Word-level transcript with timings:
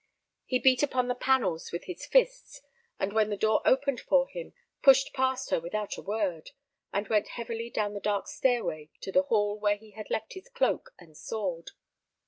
He 0.47 0.57
beat 0.57 0.81
upon 0.81 1.09
the 1.09 1.13
panels 1.13 1.71
with 1.71 1.83
his 1.83 2.07
fist, 2.07 2.63
and 2.99 3.13
when 3.13 3.29
the 3.29 3.37
door 3.37 3.61
opened 3.65 3.99
for 4.01 4.27
him, 4.29 4.51
pushed 4.81 5.13
past 5.13 5.51
her 5.51 5.59
without 5.59 5.95
a 5.95 6.01
word, 6.01 6.49
and 6.91 7.07
went 7.07 7.27
heavily 7.27 7.69
down 7.69 7.93
the 7.93 7.99
dark 7.99 8.25
stairway 8.27 8.89
to 9.01 9.11
the 9.11 9.21
hall 9.21 9.59
where 9.59 9.75
he 9.75 9.91
had 9.91 10.09
left 10.09 10.33
his 10.33 10.49
cloak 10.49 10.95
and 10.97 11.15
sword. 11.15 11.73